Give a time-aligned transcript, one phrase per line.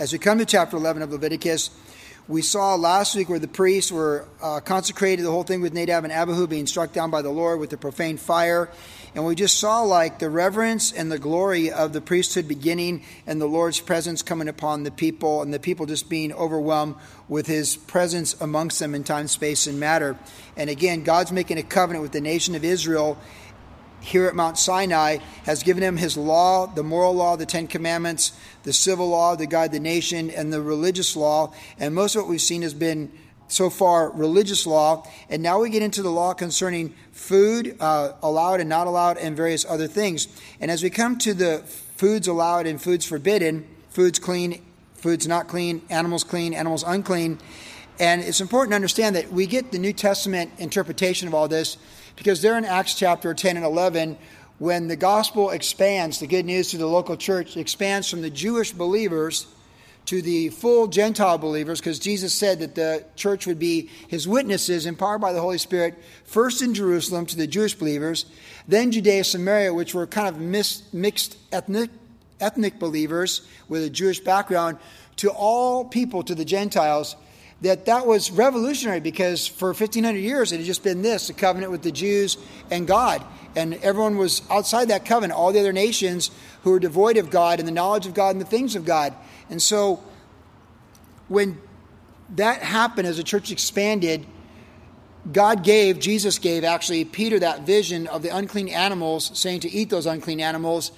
[0.00, 1.68] As we come to chapter 11 of Leviticus,
[2.26, 6.04] we saw last week where the priests were uh, consecrated, the whole thing with Nadab
[6.04, 8.70] and Abihu being struck down by the Lord with the profane fire.
[9.14, 13.42] And we just saw like the reverence and the glory of the priesthood beginning and
[13.42, 16.94] the Lord's presence coming upon the people and the people just being overwhelmed
[17.28, 20.16] with his presence amongst them in time, space, and matter.
[20.56, 23.18] And again, God's making a covenant with the nation of Israel
[24.00, 28.32] here at Mount Sinai has given him his law, the moral law, the Ten Commandments,
[28.62, 31.52] the civil law to guide the nation, and the religious law.
[31.78, 33.12] And most of what we've seen has been
[33.48, 35.06] so far religious law.
[35.28, 39.36] And now we get into the law concerning food, uh, allowed and not allowed, and
[39.36, 40.28] various other things.
[40.60, 41.58] And as we come to the
[41.96, 44.62] foods allowed and foods forbidden, foods clean,
[44.94, 47.38] foods not clean, animals clean, animals unclean.
[47.98, 51.76] And it's important to understand that we get the New Testament interpretation of all this
[52.20, 54.18] because there in Acts chapter 10 and 11,
[54.58, 58.72] when the gospel expands, the good news to the local church expands from the Jewish
[58.72, 59.46] believers
[60.04, 64.84] to the full Gentile believers, because Jesus said that the church would be his witnesses,
[64.84, 68.26] empowered by the Holy Spirit, first in Jerusalem to the Jewish believers,
[68.68, 71.88] then Judea, and Samaria, which were kind of mixed ethnic,
[72.38, 74.76] ethnic believers with a Jewish background,
[75.16, 77.16] to all people, to the Gentiles
[77.62, 81.70] that that was revolutionary because for 1500 years it had just been this a covenant
[81.70, 82.36] with the Jews
[82.70, 83.24] and God
[83.56, 86.30] and everyone was outside that covenant all the other nations
[86.62, 89.14] who were devoid of God and the knowledge of God and the things of God
[89.50, 90.02] and so
[91.28, 91.60] when
[92.36, 94.26] that happened as the church expanded
[95.30, 99.90] God gave, Jesus gave actually Peter that vision of the unclean animals, saying to eat
[99.90, 100.92] those unclean animals.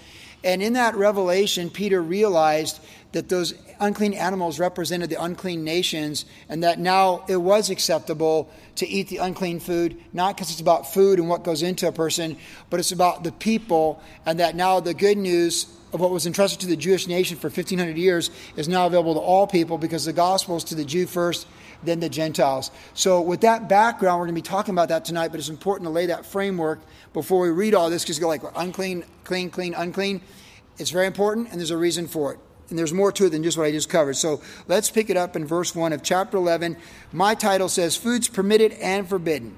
[0.45, 2.81] And in that revelation, Peter realized
[3.13, 8.89] that those unclean animals represented the unclean nations, and that now it was acceptable to
[8.89, 12.37] eat the unclean food, not because it's about food and what goes into a person,
[12.71, 16.61] but it's about the people, and that now the good news of what was entrusted
[16.61, 20.13] to the Jewish nation for 1500 years is now available to all people because the
[20.15, 21.47] gospel is to the Jew first,
[21.83, 22.71] then the Gentiles.
[22.95, 25.87] So, with that background, we're going to be talking about that tonight, but it's important
[25.87, 26.81] to lay that framework
[27.13, 30.23] before we read all this because you go like unclean, clean, clean, unclean.
[30.79, 32.39] It's very important, and there's a reason for it
[32.73, 34.17] and there's more to it than just what I just covered.
[34.17, 36.77] So let's pick it up in verse 1 of chapter 11.
[37.13, 39.57] My title says, Foods Permitted and Forbidden.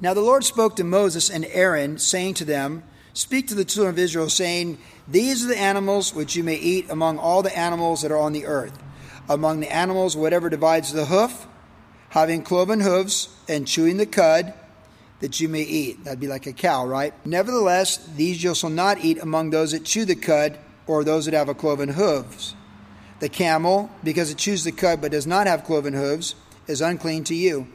[0.00, 2.82] Now the Lord spoke to Moses and Aaron, saying to them,
[3.14, 6.90] Speak to the children of Israel, saying, These are the animals which you may eat
[6.90, 8.76] among all the animals that are on the earth.
[9.28, 11.46] Among the animals, whatever divides the hoof,
[12.08, 14.54] having cloven hoofs, and chewing the cud,
[15.20, 16.02] that you may eat.
[16.04, 17.14] That'd be like a cow, right?
[17.24, 21.34] Nevertheless, these you shall not eat among those that chew the cud, or those that
[21.34, 22.54] have a cloven hooves.
[23.20, 26.34] The camel, because it chews the cud but does not have cloven hooves,
[26.66, 27.68] is unclean to you.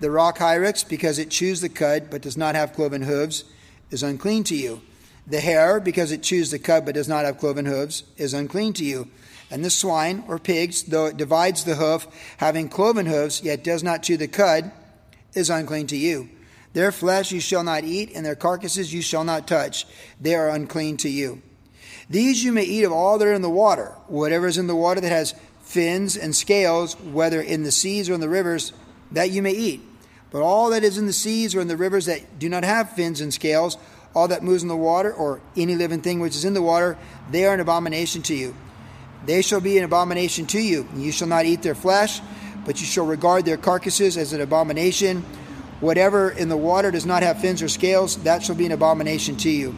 [0.00, 3.44] The rock hyrax, because it chews the cud but does not have cloven hooves,
[3.90, 4.82] is unclean to you.
[5.26, 8.72] The hare, because it chews the cud but does not have cloven hooves, is unclean
[8.74, 9.08] to you.
[9.50, 12.06] And the swine, or pigs, though it divides the hoof,
[12.38, 14.70] having cloven hooves, yet does not chew the cud,
[15.34, 16.28] is unclean to you.
[16.72, 19.86] Their flesh you shall not eat, and their carcasses you shall not touch.
[20.20, 21.42] They are unclean to you.
[22.08, 24.76] These you may eat of all that are in the water, whatever is in the
[24.76, 28.72] water that has fins and scales, whether in the seas or in the rivers,
[29.10, 29.80] that you may eat.
[30.30, 32.92] But all that is in the seas or in the rivers that do not have
[32.92, 33.76] fins and scales,
[34.14, 36.96] all that moves in the water, or any living thing which is in the water,
[37.30, 38.54] they are an abomination to you.
[39.26, 40.88] They shall be an abomination to you.
[40.94, 42.20] You shall not eat their flesh,
[42.64, 45.22] but you shall regard their carcasses as an abomination.
[45.80, 49.36] Whatever in the water does not have fins or scales, that shall be an abomination
[49.38, 49.76] to you.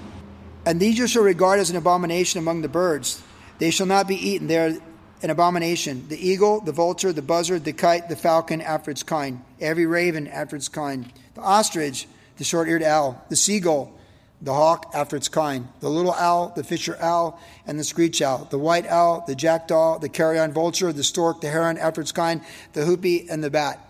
[0.66, 3.22] And these you shall regard as an abomination among the birds.
[3.58, 4.46] They shall not be eaten.
[4.46, 4.78] They are
[5.22, 6.06] an abomination.
[6.08, 10.28] The eagle, the vulture, the buzzard, the kite, the falcon after its kind, every raven
[10.28, 13.92] after its kind, the ostrich, the short eared owl, the seagull,
[14.40, 18.46] the hawk after its kind, the little owl, the fisher owl, and the screech owl,
[18.50, 22.40] the white owl, the jackdaw, the carrion vulture, the stork, the heron after its kind,
[22.74, 23.87] the hoopie, and the bat.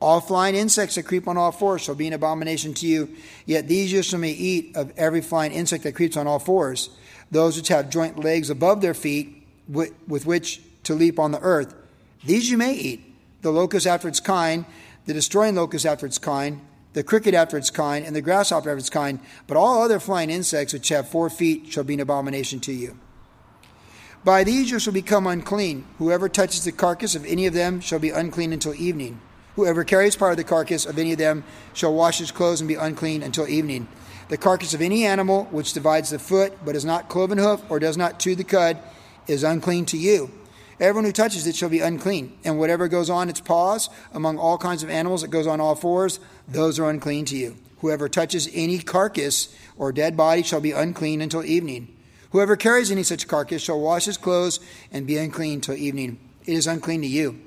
[0.00, 3.16] All flying insects that creep on all fours shall be an abomination to you.
[3.46, 6.90] Yet these you shall may eat of every flying insect that creeps on all fours,
[7.30, 11.74] those which have joint legs above their feet, with, which to leap on the earth.
[12.24, 14.64] These you may eat the locust after its kind,
[15.06, 16.60] the destroying locust after its kind,
[16.92, 19.18] the cricket after its kind, and the grasshopper after its kind.
[19.46, 22.98] But all other flying insects which have four feet shall be an abomination to you.
[24.24, 25.86] By these you shall become unclean.
[25.98, 29.20] Whoever touches the carcass of any of them shall be unclean until evening.
[29.58, 31.42] Whoever carries part of the carcass of any of them
[31.74, 33.88] shall wash his clothes and be unclean until evening.
[34.28, 37.80] The carcass of any animal which divides the foot, but is not cloven hoof, or
[37.80, 38.78] does not chew the cud,
[39.26, 40.30] is unclean to you.
[40.78, 44.58] Everyone who touches it shall be unclean, and whatever goes on its paws, among all
[44.58, 47.56] kinds of animals that goes on all fours, those are unclean to you.
[47.80, 51.96] Whoever touches any carcass or dead body shall be unclean until evening.
[52.30, 54.60] Whoever carries any such carcass shall wash his clothes
[54.92, 56.20] and be unclean till evening.
[56.46, 57.40] It is unclean to you.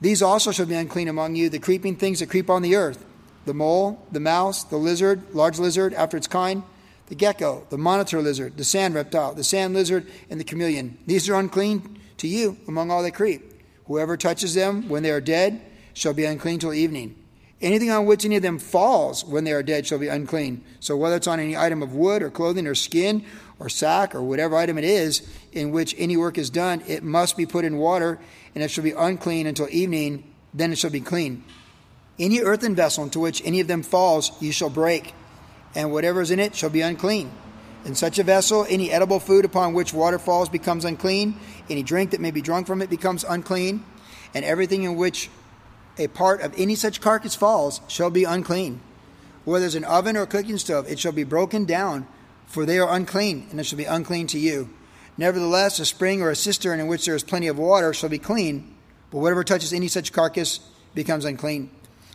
[0.00, 3.04] These also shall be unclean among you, the creeping things that creep on the earth
[3.46, 6.62] the mole, the mouse, the lizard, large lizard after its kind,
[7.06, 10.98] the gecko, the monitor lizard, the sand reptile, the sand lizard, and the chameleon.
[11.06, 13.62] These are unclean to you among all that creep.
[13.86, 15.62] Whoever touches them when they are dead
[15.94, 17.16] shall be unclean till evening.
[17.60, 20.64] Anything on which any of them falls when they are dead shall be unclean.
[20.80, 23.24] So whether it's on any item of wood or clothing or skin
[23.58, 27.36] or sack or whatever item it is in which any work is done, it must
[27.36, 28.18] be put in water,
[28.54, 31.44] and it shall be unclean until evening, then it shall be clean.
[32.18, 35.14] Any earthen vessel into which any of them falls, you shall break,
[35.74, 37.30] and whatever is in it shall be unclean.
[37.84, 41.36] In such a vessel, any edible food upon which water falls becomes unclean,
[41.70, 43.84] any drink that may be drunk from it becomes unclean,
[44.34, 45.30] and everything in which
[45.96, 48.80] a part of any such carcass falls shall be unclean.
[49.44, 52.06] Whether it's an oven or a cooking stove, it shall be broken down,
[52.46, 54.68] for they are unclean, and it shall be unclean to you.
[55.20, 58.18] Nevertheless, a spring or a cistern in which there is plenty of water shall be
[58.18, 58.74] clean,
[59.10, 60.60] but whatever touches any such carcass
[60.94, 61.68] becomes unclean.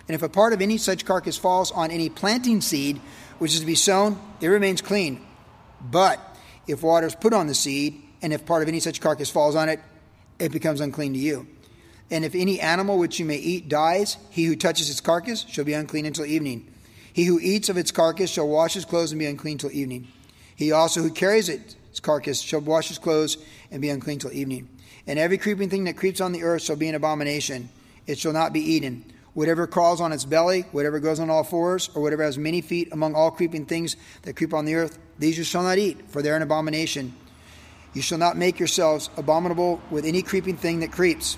[0.08, 3.00] And if a part of any such carcass falls on any planting seed
[3.38, 5.24] which is to be sown, it remains clean.
[5.80, 6.20] But
[6.66, 9.56] if water is put on the seed, and if part of any such carcass falls
[9.56, 9.82] on it,
[10.40, 11.46] it becomes unclean to you.
[12.10, 15.64] And if any animal which you may eat dies, he who touches its carcass shall
[15.64, 16.74] be unclean until evening.
[17.14, 20.08] He who eats of its carcass shall wash his clothes and be unclean till evening.
[20.56, 21.76] He also who carries its
[22.06, 23.38] carcass shall wash his clothes
[23.72, 24.70] and be unclean till evening.
[25.08, 27.70] And every creeping thing that creeps on the earth shall be an abomination.
[28.08, 29.04] It shall not be eaten.
[29.34, 32.90] Whatever crawls on its belly, whatever goes on all fours, or whatever has many feet
[32.94, 36.22] among all creeping things that creep on the earth, these you shall not eat, for
[36.22, 37.14] they are an abomination.
[37.94, 41.38] You shall not make yourselves abominable with any creeping thing that creeps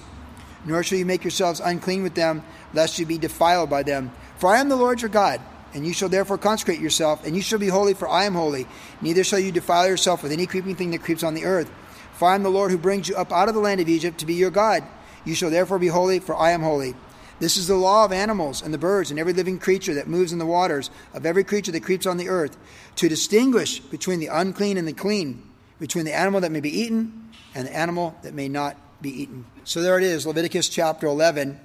[0.68, 2.44] nor shall you make yourselves unclean with them,
[2.74, 4.12] lest you be defiled by them.
[4.38, 5.42] For I am the Lord your God,
[5.74, 8.68] and you shall therefore consecrate yourself, and you shall be holy, for I am holy.
[9.02, 11.72] Neither shall you defile yourself with any creeping thing that creeps on the earth.
[12.14, 14.18] For I am the Lord who brings you up out of the land of Egypt
[14.20, 14.84] to be your God.
[15.26, 16.96] You shall therefore be holy, for I am holy.
[17.40, 20.34] This is the law of animals and the birds and every living creature that moves
[20.34, 22.58] in the waters, of every creature that creeps on the earth,
[22.96, 25.44] to distinguish between the unclean and the clean,
[25.80, 29.46] between the animal that may be eaten and the animal that may not be eaten.
[29.64, 31.60] So there it is, Leviticus chapter 11.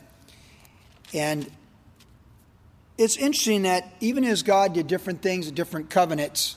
[1.14, 1.50] And
[2.98, 6.56] it's interesting that even as God did different things and different covenants,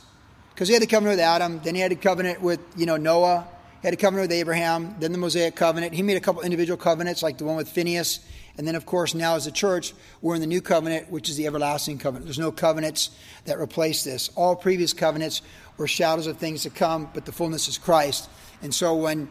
[0.54, 2.98] because he had the covenant with Adam, then he had a covenant with, you know,
[2.98, 3.48] Noah,
[3.82, 5.94] he had a covenant with Abraham, then the Mosaic covenant.
[5.94, 8.20] He made a couple individual covenants, like the one with Phinehas.
[8.58, 11.36] And then, of course, now as a church, we're in the new covenant, which is
[11.36, 12.26] the everlasting covenant.
[12.26, 13.12] There's no covenants
[13.46, 14.30] that replace this.
[14.36, 15.42] All previous covenants
[15.78, 18.30] were shadows of things to come, but the fullness is Christ.
[18.62, 19.28] And so when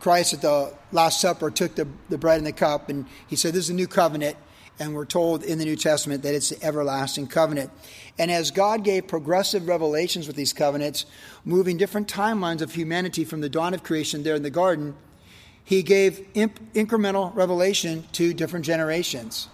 [0.00, 3.54] Christ at the Last Supper took the, the bread and the cup, and he said,
[3.54, 4.36] This is a new covenant.
[4.78, 7.70] And we're told in the New Testament that it's the everlasting covenant.
[8.18, 11.06] And as God gave progressive revelations with these covenants,
[11.44, 14.94] moving different timelines of humanity from the dawn of creation there in the garden,
[15.64, 19.48] he gave imp- incremental revelation to different generations.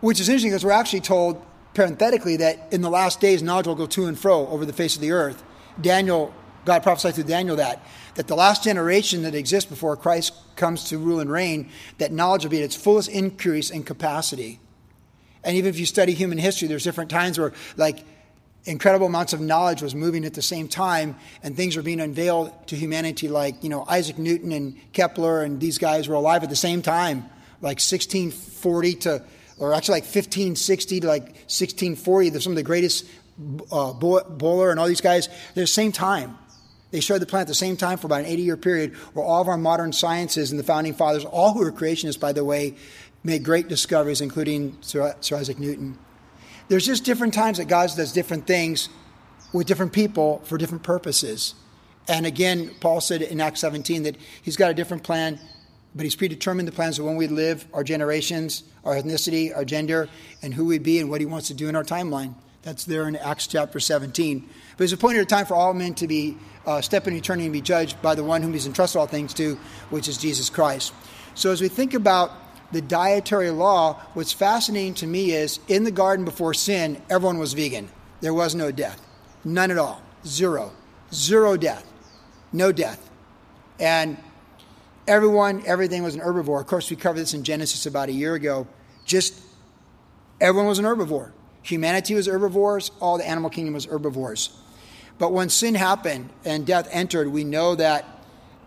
[0.00, 1.42] Which is interesting because we're actually told
[1.74, 4.94] parenthetically that in the last days knowledge will go to and fro over the face
[4.94, 5.42] of the earth.
[5.80, 6.34] Daniel,
[6.64, 7.84] God prophesied through Daniel that
[8.14, 12.44] that the last generation that exists before Christ comes to rule and reign, that knowledge
[12.44, 14.60] will be at its fullest increase in capacity.
[15.42, 18.04] And even if you study human history, there's different times where, like,
[18.64, 22.52] incredible amounts of knowledge was moving at the same time, and things were being unveiled
[22.68, 26.50] to humanity, like, you know, Isaac Newton and Kepler and these guys were alive at
[26.50, 27.24] the same time,
[27.62, 29.22] like 1640 to,
[29.58, 32.30] or actually like 1560 to like 1640.
[32.30, 33.06] They're some of the greatest,
[33.72, 36.36] uh, Bohr and all these guys, they're the same time.
[36.90, 39.24] They showed the planet at the same time for about an 80 year period where
[39.24, 42.44] all of our modern sciences and the founding fathers, all who were creationists, by the
[42.44, 42.74] way,
[43.22, 45.98] made great discoveries, including Sir, Sir Isaac Newton.
[46.68, 48.88] There's just different times that God does different things
[49.52, 51.54] with different people for different purposes.
[52.08, 55.38] And again, Paul said in Acts 17 that he's got a different plan,
[55.94, 60.08] but he's predetermined the plans of when we live, our generations, our ethnicity, our gender,
[60.42, 62.34] and who we be and what he wants to do in our timeline.
[62.62, 64.48] That's there in Acts chapter 17.
[64.76, 66.36] But it's appointed a time for all men to be
[66.66, 69.32] uh, step in eternity and be judged by the one whom he's entrusted all things
[69.34, 69.56] to,
[69.88, 70.92] which is Jesus Christ.
[71.34, 72.32] So as we think about
[72.72, 77.54] the dietary law, what's fascinating to me is in the garden before sin, everyone was
[77.54, 77.88] vegan.
[78.20, 79.00] There was no death.
[79.42, 80.02] None at all.
[80.26, 80.72] Zero.
[81.12, 81.90] Zero death.
[82.52, 83.10] No death.
[83.78, 84.18] And
[85.08, 86.60] everyone, everything was an herbivore.
[86.60, 88.66] Of course, we covered this in Genesis about a year ago.
[89.06, 89.40] Just
[90.40, 91.32] everyone was an herbivore.
[91.62, 94.50] Humanity was herbivores, all the animal kingdom was herbivores.
[95.18, 98.06] But when sin happened and death entered, we know that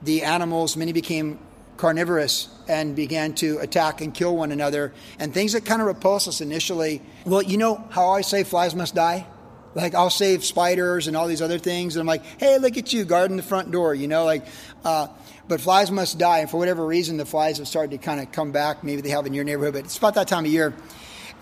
[0.04, 1.40] the animals, many became
[1.78, 4.94] carnivorous and began to attack and kill one another.
[5.18, 7.02] And things that kind of repulsed us initially.
[7.26, 9.26] Well, you know how I say flies must die?
[9.74, 12.94] Like I'll save spiders and all these other things, and I'm like, hey, look at
[12.94, 14.46] you guarding the front door, you know, like.
[14.86, 15.08] Uh,
[15.48, 18.32] but flies must die, and for whatever reason, the flies have started to kind of
[18.32, 18.84] come back.
[18.84, 20.74] Maybe they have in your neighborhood, but it's about that time of year.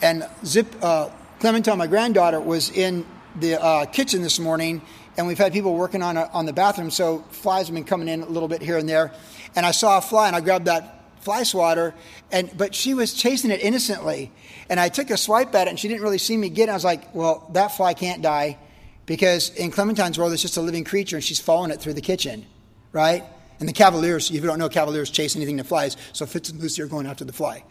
[0.02, 1.10] And Zip, uh,
[1.42, 3.04] Clementine, my granddaughter, was in
[3.40, 4.80] the uh, kitchen this morning,
[5.18, 8.08] and we've had people working on a, on the bathroom, so flies have been coming
[8.08, 9.12] in a little bit here and there.
[9.56, 11.96] And I saw a fly, and I grabbed that fly swatter,
[12.32, 14.32] and but she was chasing it innocently,
[14.70, 16.74] and I took a swipe at it, and she didn't really see me get it.
[16.74, 18.60] I was like, well, that fly can't die,
[19.08, 22.02] because in Clementine's world, it's just a living creature, and she's following it through the
[22.02, 22.46] kitchen,
[22.92, 23.24] right?
[23.60, 25.98] And the Cavaliers, if you don't know, Cavaliers chase anything that flies.
[26.14, 27.64] So Fitz and Lucy are going after the fly.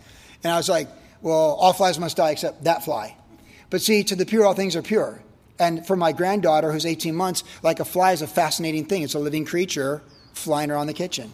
[0.42, 0.88] And I was like,
[1.22, 3.16] well, all flies must die except that fly.
[3.70, 5.22] But see, to the pure, all things are pure.
[5.58, 9.02] And for my granddaughter, who's 18 months, like a fly is a fascinating thing.
[9.02, 11.32] It's a living creature flying around the kitchen.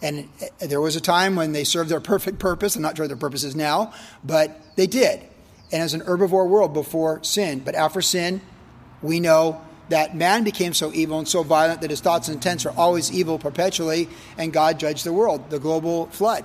[0.00, 2.76] And uh, there was a time when they served their perfect purpose.
[2.76, 3.92] I'm not sure their purpose is now,
[4.24, 5.20] but they did.
[5.72, 7.60] And as an herbivore world before sin.
[7.60, 8.40] But after sin,
[9.02, 12.66] we know that man became so evil and so violent that his thoughts and intents
[12.66, 16.44] are always evil perpetually, and God judged the world, the global flood.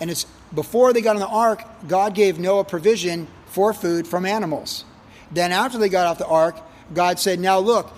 [0.00, 4.26] And it's before they got on the ark, God gave Noah provision for food from
[4.26, 4.84] animals.
[5.32, 6.60] Then, after they got off the ark,
[6.92, 7.90] God said, Now look,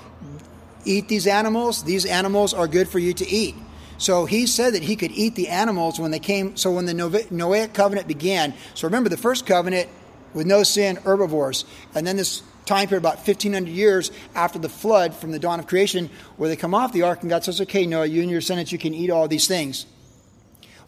[0.84, 1.82] eat these animals.
[1.82, 3.56] These animals are good for you to eat.
[3.98, 6.56] So he said that he could eat the animals when they came.
[6.56, 9.88] So when the Noahic covenant began, so remember the first covenant
[10.32, 11.64] with no sin, herbivores.
[11.92, 15.66] And then this time period, about 1,500 years after the flood from the dawn of
[15.66, 18.38] creation, where they come off the ark and God says, okay, Noah, you and your
[18.38, 19.86] descendants, you can eat all these things.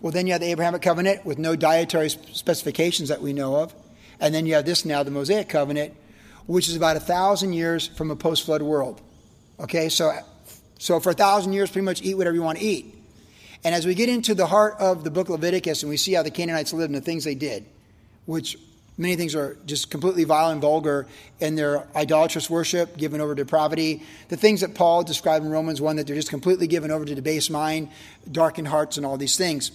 [0.00, 3.74] Well, then you have the Abrahamic covenant with no dietary specifications that we know of.
[4.20, 5.94] And then you have this now, the Mosaic covenant,
[6.46, 9.00] which is about a thousand years from a post flood world.
[9.58, 10.12] Okay, so,
[10.78, 12.94] so for a thousand years, pretty much eat whatever you want to eat.
[13.64, 16.12] And as we get into the heart of the book of Leviticus and we see
[16.12, 17.66] how the Canaanites lived and the things they did,
[18.24, 18.56] which
[19.00, 21.06] Many things are just completely vile and vulgar
[21.40, 24.02] in their idolatrous worship, given over to depravity.
[24.28, 27.14] The things that Paul described in Romans 1 that they're just completely given over to
[27.14, 27.88] debased mind,
[28.30, 29.70] darkened hearts, and all these things.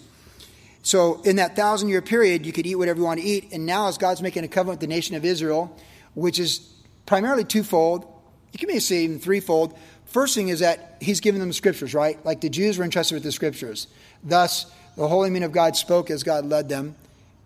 [0.85, 3.51] So, in that thousand year period, you could eat whatever you want to eat.
[3.51, 5.75] And now, as God's making a covenant with the nation of Israel,
[6.13, 6.59] which is
[7.07, 8.05] primarily twofold,
[8.51, 9.75] you can maybe say even threefold.
[10.05, 12.23] First thing is that he's given them the scriptures, right?
[12.23, 13.87] Like the Jews were entrusted with the scriptures.
[14.23, 16.95] Thus, the holy men of God spoke as God led them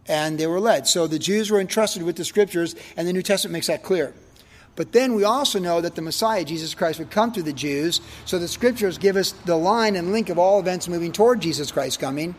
[0.06, 0.86] and they were led.
[0.86, 4.14] So the Jews were entrusted with the scriptures, and the New Testament makes that clear.
[4.80, 8.00] But then we also know that the Messiah, Jesus Christ, would come through the Jews.
[8.24, 11.70] So the scriptures give us the line and link of all events moving toward Jesus
[11.70, 12.34] Christ coming.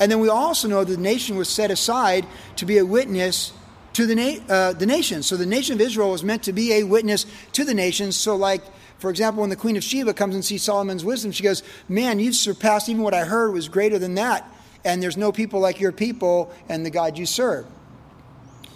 [0.00, 2.24] And then we also know that the nation was set aside
[2.56, 3.52] to be a witness
[3.92, 5.22] to the, na- uh, the nation.
[5.22, 8.16] So the nation of Israel was meant to be a witness to the nations.
[8.16, 8.62] So, like,
[8.98, 12.20] for example, when the Queen of Sheba comes and sees Solomon's wisdom, she goes, Man,
[12.20, 14.50] you've surpassed even what I heard was greater than that
[14.84, 17.66] and there's no people like your people and the God you serve.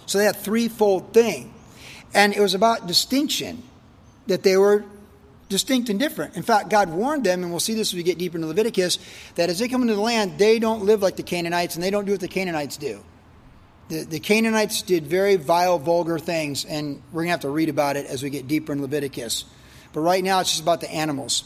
[0.05, 1.53] So had threefold thing.
[2.13, 3.63] And it was about distinction,
[4.27, 4.85] that they were
[5.49, 6.35] distinct and different.
[6.35, 8.99] In fact, God warned them, and we'll see this as we get deeper into Leviticus,
[9.35, 11.91] that as they come into the land, they don't live like the Canaanites and they
[11.91, 13.03] don't do what the Canaanites do.
[13.89, 17.69] The, the Canaanites did very vile, vulgar things, and we're going to have to read
[17.69, 19.45] about it as we get deeper in Leviticus.
[19.93, 21.43] But right now, it's just about the animals.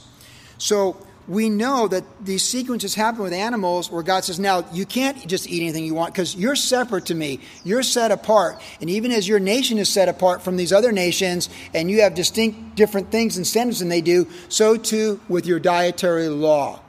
[0.58, 5.28] So we know that these sequences happen with animals where God says, Now, you can't
[5.28, 7.40] just eat anything you want because you're separate to me.
[7.64, 8.62] You're set apart.
[8.82, 12.16] And even as your nation is set apart from these other nations and you have
[12.16, 16.82] distinct different things and standards than they do, so too with your dietary law.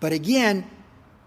[0.00, 0.70] But again,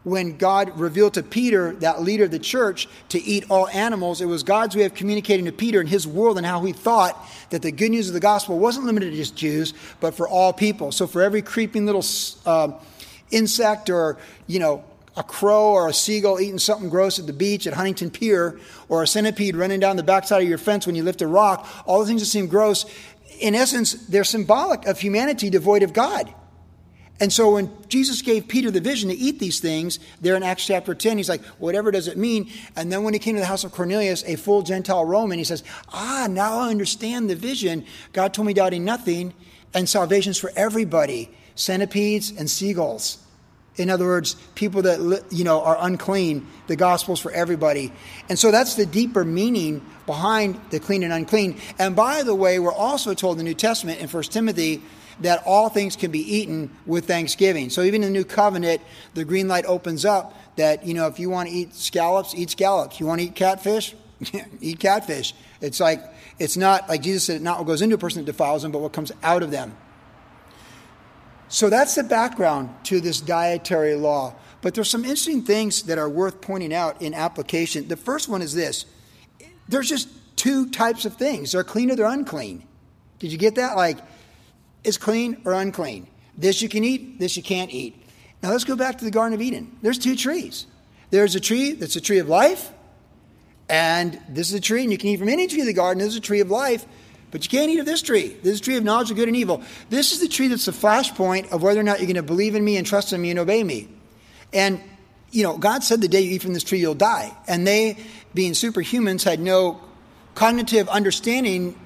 [0.04, 4.26] when God revealed to Peter, that leader of the church, to eat all animals, it
[4.26, 7.18] was God's way of communicating to Peter and his world and how he thought
[7.50, 10.54] that the good news of the gospel wasn't limited to just Jews, but for all
[10.54, 10.92] people.
[10.92, 12.06] So for every creeping little
[12.46, 12.72] uh,
[13.32, 14.84] insect or, you know,
[15.18, 19.04] a crow or a seagull eating something gross at the beach at Huntington Pier, or
[19.04, 22.00] a centipede running down the backside of your fence when you lift a rock, all
[22.00, 22.86] the things that seem gross,
[23.40, 26.34] in essence, they're symbolic of humanity devoid of God.
[27.22, 30.66] And so when Jesus gave Peter the vision to eat these things, there in Acts
[30.66, 32.50] chapter 10, he's like, whatever does it mean?
[32.76, 35.44] And then when he came to the house of Cornelius, a full Gentile Roman, he
[35.44, 37.86] says, ah, now I understand the vision.
[38.14, 39.34] God told me doubting nothing,
[39.74, 43.18] and salvation's for everybody centipedes and seagulls.
[43.76, 47.94] In other words, people that you know are unclean, the gospel's for everybody.
[48.28, 51.60] And so that's the deeper meaning behind the clean and unclean.
[51.78, 54.82] And by the way, we're also told in the New Testament in 1 Timothy
[55.22, 57.70] that all things can be eaten with thanksgiving.
[57.70, 58.82] So even in the new covenant,
[59.14, 62.52] the green light opens up that, you know, if you want to eat scallops, eat
[62.52, 63.00] scallops.
[63.00, 63.96] You want to eat catfish?
[64.62, 65.34] eat catfish.
[65.62, 66.02] It's like,
[66.38, 68.80] it's not, like Jesus said, not what goes into a person that defiles them, but
[68.80, 69.76] what comes out of them.
[71.50, 74.36] So that's the background to this dietary law.
[74.62, 77.88] But there's some interesting things that are worth pointing out in application.
[77.88, 78.86] The first one is this
[79.68, 82.64] there's just two types of things they're clean or they're unclean.
[83.20, 83.76] Did you get that?
[83.76, 83.98] Like,
[84.84, 86.08] it's clean or unclean.
[86.38, 87.96] This you can eat, this you can't eat.
[88.42, 89.78] Now let's go back to the Garden of Eden.
[89.82, 90.66] There's two trees.
[91.10, 92.72] There's a tree that's a tree of life,
[93.68, 96.00] and this is a tree, and you can eat from any tree of the garden.
[96.00, 96.86] This is a tree of life,
[97.32, 98.30] but you can't eat of this tree.
[98.42, 99.62] This is a tree of knowledge of good and evil.
[99.90, 102.56] This is the tree that's the flashpoint of whether or not you're going to believe
[102.56, 103.90] in me and trust in me and obey me.
[104.54, 104.82] And,
[105.32, 107.36] you know, God said the day you eat from this tree, you'll die.
[107.48, 107.98] And they,
[108.34, 109.82] being superhumans, had no
[110.36, 111.80] cognitive understanding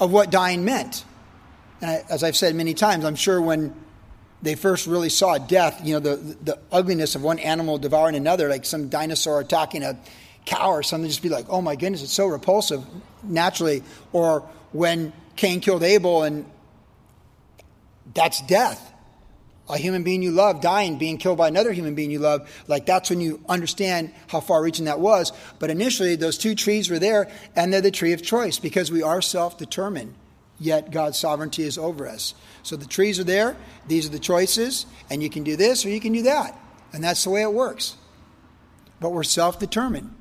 [0.00, 1.04] of what dying meant.
[1.80, 3.74] And I, as I've said many times, I'm sure when
[4.42, 8.48] they first really saw death, you know, the, the ugliness of one animal devouring another,
[8.48, 9.98] like some dinosaur attacking a
[10.44, 12.84] cow or something, just be like, oh my goodness, it's so repulsive
[13.22, 13.82] naturally.
[14.12, 14.40] Or
[14.72, 16.46] when Cain killed Abel and
[18.14, 18.92] that's death.
[19.68, 22.86] A human being you love dying, being killed by another human being you love, like
[22.86, 25.32] that's when you understand how far reaching that was.
[25.58, 29.02] But initially, those two trees were there, and they're the tree of choice because we
[29.02, 30.14] are self determined,
[30.58, 32.34] yet God's sovereignty is over us.
[32.62, 35.90] So the trees are there, these are the choices, and you can do this or
[35.90, 36.58] you can do that.
[36.92, 37.96] And that's the way it works.
[39.00, 40.12] But we're self determined.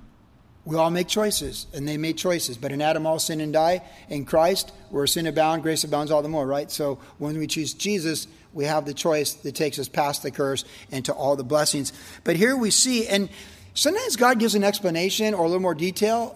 [0.66, 2.58] We all make choices, and they made choices.
[2.58, 3.84] But in Adam, all sin and die.
[4.10, 6.72] In Christ, where sin abounds, grace abounds all the more, right?
[6.72, 10.66] So when we choose Jesus, we have the choice that takes us past the curse
[10.92, 11.94] and to all the blessings.
[12.24, 13.30] But here we see, and
[13.76, 16.36] sometimes God gives an explanation or a little more detail.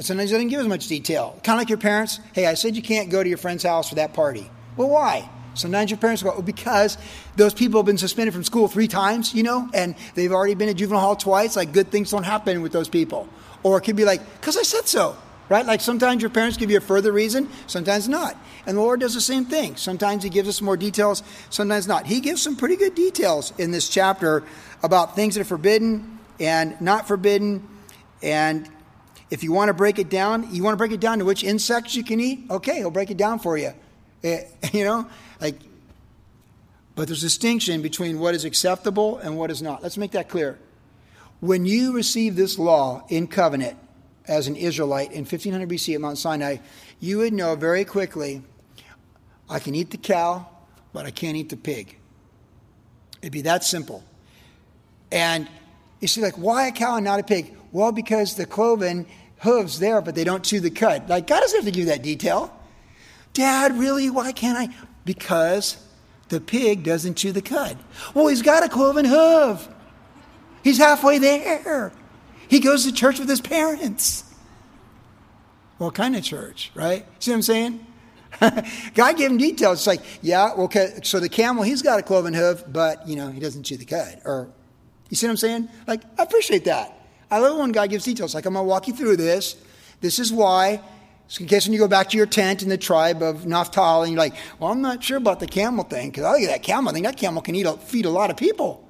[0.00, 1.38] Sometimes He doesn't give as much detail.
[1.44, 2.20] Kind of like your parents.
[2.32, 4.50] Hey, I said you can't go to your friend's house for that party.
[4.76, 5.28] Well, why?
[5.54, 6.96] Sometimes your parents go, oh, because
[7.36, 10.70] those people have been suspended from school three times, you know, and they've already been
[10.70, 11.56] at juvenile hall twice.
[11.56, 13.28] Like, good things don't happen with those people.
[13.62, 15.16] Or it could be like, because I said so,
[15.48, 15.64] right?
[15.64, 18.36] Like sometimes your parents give you a further reason, sometimes not.
[18.66, 19.76] And the Lord does the same thing.
[19.76, 22.06] Sometimes He gives us more details, sometimes not.
[22.06, 24.44] He gives some pretty good details in this chapter
[24.82, 27.68] about things that are forbidden and not forbidden.
[28.22, 28.68] And
[29.32, 31.42] if you want to break it down, you want to break it down to which
[31.42, 33.72] insects you can eat, okay, He'll break it down for you.
[34.72, 35.08] You know,
[35.40, 35.56] like,
[36.94, 39.82] but there's a distinction between what is acceptable and what is not.
[39.82, 40.58] Let's make that clear.
[41.40, 43.78] When you receive this law in covenant
[44.28, 46.58] as an Israelite in 1500 BC at Mount Sinai,
[47.00, 48.42] you would know very quickly
[49.48, 50.46] I can eat the cow,
[50.92, 51.96] but I can't eat the pig.
[53.22, 54.04] It'd be that simple.
[55.10, 55.48] And
[56.00, 57.56] you see, like, why a cow and not a pig?
[57.72, 59.06] Well, because the cloven
[59.42, 61.08] hooves there, but they don't chew the cud.
[61.08, 62.56] Like, God doesn't have to give you that detail.
[63.32, 64.08] Dad, really?
[64.08, 64.74] Why can't I?
[65.04, 65.76] Because
[66.28, 67.76] the pig doesn't chew the cud.
[68.14, 69.68] Well, he's got a cloven hoof.
[70.62, 71.92] He's halfway there.
[72.48, 74.24] He goes to church with his parents.
[75.78, 77.04] What kind of church, right?
[77.18, 77.86] See what I'm saying?
[78.94, 79.80] God gave him details.
[79.80, 83.30] It's like, yeah, okay, so the camel, he's got a cloven hoof, but, you know,
[83.30, 84.20] he doesn't chew the cud.
[84.24, 84.48] Or,
[85.10, 85.68] you see what I'm saying?
[85.88, 87.01] Like, I appreciate that.
[87.32, 88.34] I love when God gives details.
[88.34, 89.56] Like, I'm going to walk you through this.
[90.02, 90.82] This is why.
[91.28, 94.08] So in case when you go back to your tent in the tribe of Naphtali,
[94.08, 96.48] and you're like, well, I'm not sure about the camel thing, because I look at
[96.48, 97.04] that camel thing.
[97.04, 98.86] That camel can eat a, feed a lot of people.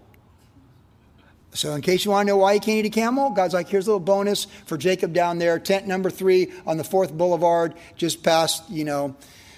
[1.55, 3.69] So, in case you want to know why you can't eat a camel, God's like,
[3.69, 7.75] here's a little bonus for Jacob down there, tent number three on the fourth boulevard,
[7.97, 9.15] just past, you know,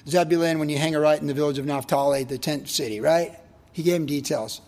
[0.07, 3.33] Zebulun when you hang a right in the village of Naphtali, the tent city, right?
[3.73, 4.61] He gave him details.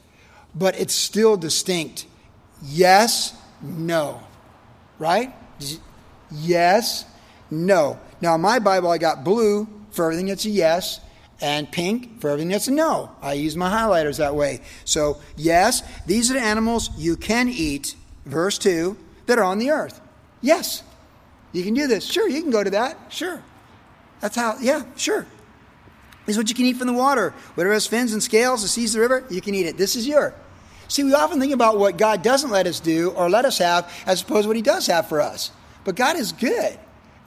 [0.55, 2.07] But it's still distinct.
[2.63, 4.23] Yes, no.
[4.99, 5.35] Right?
[6.31, 7.05] Yes,
[7.51, 7.99] no.
[8.21, 11.01] Now, in my Bible, I got blue for everything that's a yes,
[11.41, 13.11] and pink for everything that's a no.
[13.21, 14.61] I use my highlighters that way.
[14.85, 19.71] So, yes, these are the animals you can eat, verse 2, that are on the
[19.71, 20.01] earth.
[20.41, 20.83] Yes,
[21.53, 22.05] you can do this.
[22.05, 22.99] Sure, you can go to that.
[23.11, 23.43] Sure.
[24.21, 25.27] That's how, yeah, sure.
[26.25, 27.31] This is what you can eat from the water.
[27.55, 29.77] Whatever has fins and scales, the seas, the river, you can eat it.
[29.77, 30.35] This is your.
[30.89, 33.93] See, we often think about what God doesn't let us do or let us have
[34.07, 35.51] as opposed to what He does have for us.
[35.85, 36.79] But God is good,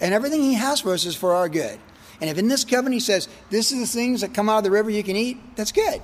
[0.02, 1.80] and everything He has for us is for our good.
[2.22, 4.64] And if in this covenant he says, this is the things that come out of
[4.66, 6.02] the river you can eat, that's good.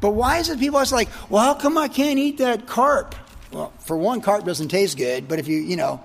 [0.00, 3.14] But why is it people are like, well, how come I can't eat that carp?
[3.52, 6.00] Well, for one, carp doesn't taste good, but if you, you know,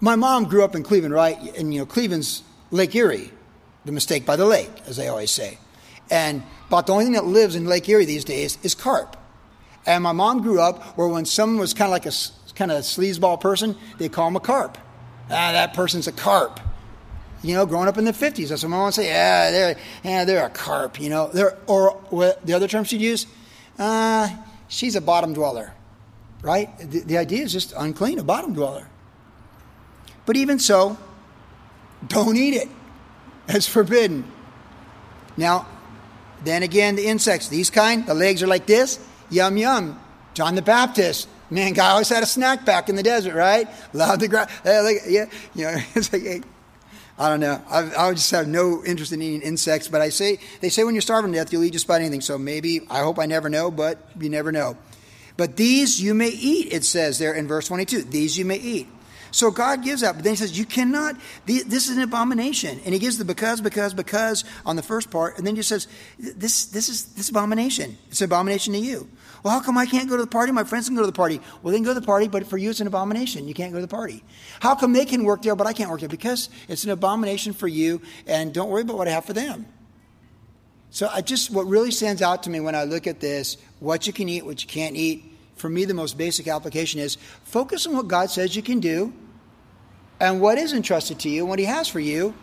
[0.00, 1.38] my mom grew up in Cleveland, right?
[1.56, 3.30] And, you know, Cleveland's Lake Erie,
[3.84, 5.58] the mistake by the lake, as they always say.
[6.10, 9.16] And about the only thing that lives in Lake Erie these days is carp.
[9.86, 12.12] And my mom grew up where when someone was kind of like a
[12.54, 14.76] kind of sleazeball person, they call him a carp.
[15.26, 16.60] Ah, that person's a carp
[17.42, 18.48] you know, growing up in the 50s.
[18.48, 19.06] That's what my mom would say.
[19.06, 21.28] Yeah, they're, yeah, they're a carp, you know.
[21.28, 22.00] They're, or
[22.44, 23.26] the other term she'd use,
[23.78, 24.28] uh,
[24.68, 25.72] she's a bottom dweller,
[26.42, 26.76] right?
[26.78, 28.88] The, the idea is just unclean, a bottom dweller.
[30.26, 30.98] But even so,
[32.06, 32.68] don't eat it.
[33.48, 34.30] It's forbidden.
[35.36, 35.66] Now,
[36.44, 38.98] then again, the insects, these kind, the legs are like this.
[39.30, 40.00] Yum, yum.
[40.34, 43.68] John the Baptist, man, guy always had a snack back in the desert, right?
[43.92, 44.50] Love the grass.
[44.64, 46.42] Yeah, you know, it's like, hey,
[47.18, 47.60] I don't know.
[47.68, 50.94] I, I just have no interest in eating insects, but I say they say when
[50.94, 52.20] you're starving to death, you'll eat just about anything.
[52.20, 54.76] So maybe I hope I never know, but you never know.
[55.36, 58.02] But these you may eat, it says there in verse 22.
[58.02, 58.88] These you may eat.
[59.32, 61.16] So God gives that, but then He says, You cannot,
[61.46, 62.80] this is an abomination.
[62.84, 65.88] And He gives the because, because, because on the first part, and then He says,
[66.18, 67.96] This, this is this abomination.
[68.08, 69.08] It's an abomination to you.
[69.42, 70.52] Well, how come I can't go to the party?
[70.52, 71.40] My friends can go to the party.
[71.62, 73.48] Well, they can go to the party, but for you it's an abomination.
[73.48, 74.22] You can't go to the party.
[74.60, 76.08] How come they can work there, but I can't work there?
[76.08, 79.66] Because it's an abomination for you, and don't worry about what I have for them.
[80.90, 84.06] So I just what really stands out to me when I look at this, what
[84.06, 85.24] you can eat, what you can't eat,
[85.60, 89.12] for me, the most basic application is focus on what God says you can do
[90.18, 92.34] and what is entrusted to you and what He has for you,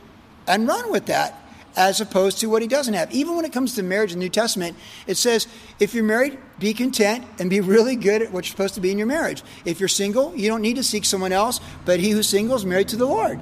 [0.48, 1.36] and run with that
[1.76, 3.12] as opposed to what He doesn't have.
[3.12, 5.48] Even when it comes to marriage in the New Testament, it says
[5.80, 8.92] if you're married, be content and be really good at what you're supposed to be
[8.92, 9.44] in your marriage.
[9.66, 12.66] If you're single, you don't need to seek someone else, but he who's single is
[12.66, 13.40] married to the Lord.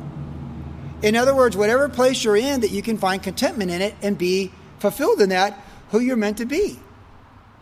[1.02, 4.18] In other words, whatever place you're in, that you can find contentment in it and
[4.18, 5.60] be fulfilled in that,
[5.92, 6.80] who you're meant to be.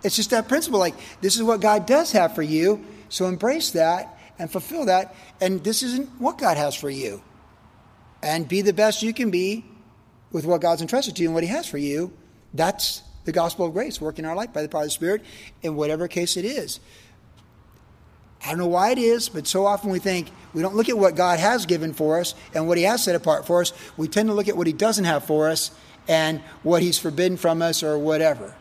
[0.03, 3.71] It's just that principle like, this is what God does have for you, so embrace
[3.71, 5.15] that and fulfill that.
[5.39, 7.21] And this isn't what God has for you.
[8.21, 9.65] And be the best you can be
[10.33, 12.11] with what God's entrusted to you and what He has for you.
[12.53, 15.23] That's the gospel of grace working in our life by the power of the Spirit
[15.61, 16.81] in whatever case it is.
[18.43, 20.97] I don't know why it is, but so often we think we don't look at
[20.97, 23.71] what God has given for us and what He has set apart for us.
[23.95, 25.71] We tend to look at what He doesn't have for us
[26.09, 28.53] and what He's forbidden from us or whatever.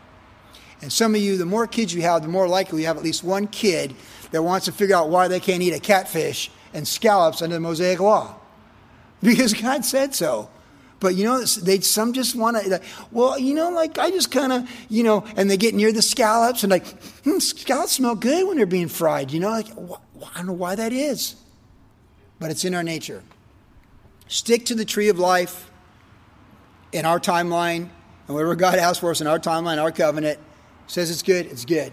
[0.83, 3.03] And some of you, the more kids you have, the more likely you have at
[3.03, 3.95] least one kid
[4.31, 7.61] that wants to figure out why they can't eat a catfish and scallops under the
[7.61, 8.37] Mosaic Law.
[9.23, 10.51] Because God said so.
[11.03, 12.81] But you know, they some just want to.
[13.11, 16.01] Well, you know, like I just kind of, you know, and they get near the
[16.01, 16.87] scallops and like,
[17.25, 19.33] hmm, scallops smell good when they're being fried.
[19.33, 21.35] You know, like I don't know why that is,
[22.39, 23.25] but it's in our nature.
[24.29, 25.73] Stick to the tree of life
[26.93, 27.89] in our timeline,
[28.29, 30.39] and whatever God has for us in our timeline, our covenant
[30.87, 31.93] says it's good, it's good.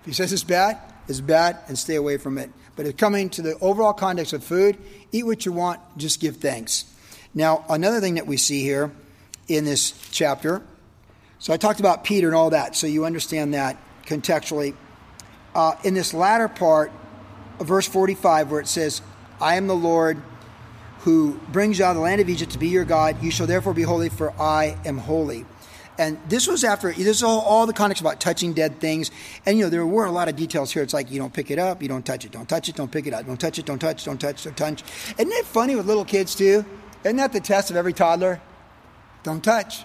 [0.00, 2.50] If he says it's bad, it's bad, and stay away from it.
[2.76, 4.76] But coming to the overall context of food,
[5.12, 6.84] eat what you want, just give thanks.
[7.34, 8.90] Now, another thing that we see here
[9.48, 10.62] in this chapter,
[11.38, 14.74] so I talked about Peter and all that, so you understand that contextually.
[15.54, 16.92] Uh, in this latter part
[17.60, 19.02] verse 45, where it says,
[19.40, 20.20] I am the Lord
[21.00, 23.22] who brings you out of the land of Egypt to be your God.
[23.22, 25.46] You shall therefore be holy, for I am holy.
[25.98, 29.10] And this was after, this is all, all the context about touching dead things.
[29.44, 30.82] And, you know, there were a lot of details here.
[30.82, 32.90] It's like, you don't pick it up, you don't touch it, don't touch it, don't
[32.90, 34.82] pick it up, don't touch it, don't touch, don't touch, don't touch.
[35.18, 36.64] Isn't it funny with little kids, too?
[37.04, 38.40] Isn't that the test of every toddler?
[39.22, 39.84] Don't touch.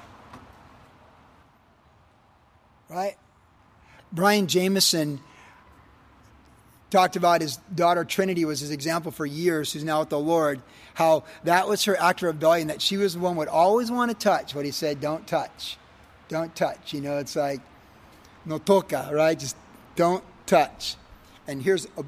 [2.90, 3.16] Right?
[4.12, 5.20] Brian Jameson
[6.90, 10.62] talked about his daughter Trinity was his example for years, who's now with the Lord,
[10.94, 14.12] how that was her act of rebellion, that she was the one would always want
[14.12, 15.78] to touch what he said, don't touch
[16.28, 16.94] don't touch.
[16.94, 17.62] You know, it's like
[18.46, 19.38] no toca, right?
[19.38, 19.56] Just
[19.96, 20.96] don't touch.
[21.48, 22.04] And here's a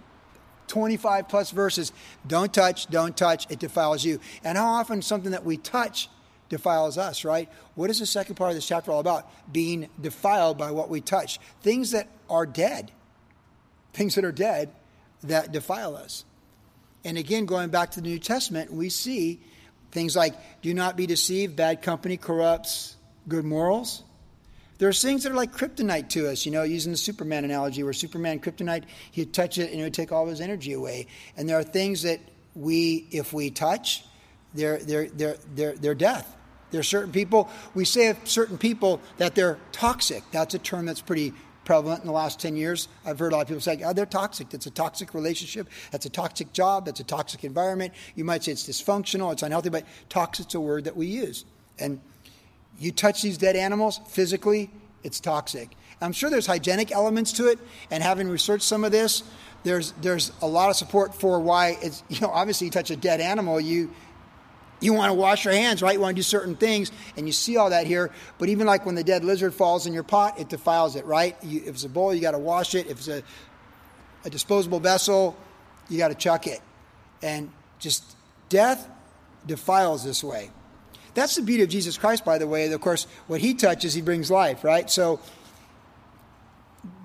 [0.67, 1.91] 25 plus verses
[2.25, 4.19] don't touch, don't touch, it defiles you.
[4.43, 6.09] And how often something that we touch
[6.49, 7.49] defiles us, right?
[7.75, 9.29] What is the second part of this chapter all about?
[9.51, 11.39] Being defiled by what we touch.
[11.61, 12.91] Things that are dead,
[13.93, 14.71] things that are dead
[15.23, 16.25] that defile us.
[17.03, 19.39] And again, going back to the New Testament, we see
[19.91, 22.95] things like do not be deceived, bad company corrupts
[23.27, 24.03] good morals.
[24.77, 27.93] There's things that are like kryptonite to us, you know, using the Superman analogy, where
[27.93, 31.07] Superman kryptonite, he'd touch it and it would take all his energy away.
[31.35, 32.19] And there are things that
[32.55, 34.03] we, if we touch,
[34.53, 36.35] they're, they're, they're, they're, they're death.
[36.69, 40.23] There are certain people, we say of certain people that they're toxic.
[40.31, 42.87] That's a term that's pretty prevalent in the last 10 years.
[43.05, 44.49] I've heard a lot of people say, oh, they're toxic.
[44.49, 45.67] That's a toxic relationship.
[45.91, 46.85] That's a toxic job.
[46.85, 47.93] That's a toxic environment.
[48.15, 51.45] You might say it's dysfunctional, it's unhealthy, but toxic's a word that we use.
[51.79, 52.01] And
[52.79, 54.69] you touch these dead animals physically,
[55.03, 55.69] it's toxic.
[55.99, 57.59] I'm sure there's hygienic elements to it,
[57.89, 59.23] and having researched some of this,
[59.63, 62.95] there's there's a lot of support for why it's you know obviously you touch a
[62.95, 63.91] dead animal, you
[64.79, 65.95] you want to wash your hands, right?
[65.95, 68.11] You want to do certain things, and you see all that here.
[68.37, 71.35] But even like when the dead lizard falls in your pot, it defiles it, right?
[71.43, 72.85] You, if it's a bowl, you got to wash it.
[72.85, 73.23] If it's a,
[74.23, 75.35] a disposable vessel,
[75.89, 76.61] you got to chuck it.
[77.23, 78.15] And just
[78.49, 78.87] death
[79.47, 80.51] defiles this way.
[81.17, 82.71] That's the beauty of Jesus Christ, by the way.
[82.71, 84.87] Of course, what he touches, he brings life, right?
[84.87, 85.19] So,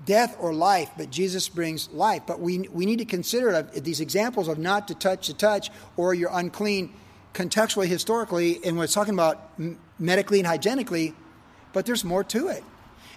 [0.05, 2.21] death or life, but Jesus brings life.
[2.27, 5.71] But we, we need to consider uh, these examples of not to touch the touch
[5.97, 6.93] or you're unclean
[7.33, 9.49] contextually, historically, and we're talking about
[9.97, 11.15] medically and hygienically,
[11.73, 12.63] but there's more to it.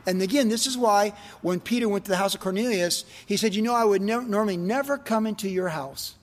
[0.07, 3.55] And again, this is why when Peter went to the house of Cornelius, he said,
[3.55, 6.15] You know, I would ne- normally never come into your house.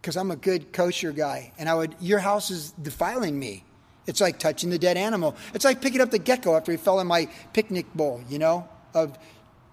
[0.00, 1.52] Because I'm a good kosher guy.
[1.58, 3.64] And I would, your house is defiling me.
[4.06, 5.36] It's like touching the dead animal.
[5.54, 8.68] It's like picking up the gecko after he fell in my picnic bowl, you know,
[8.94, 9.18] of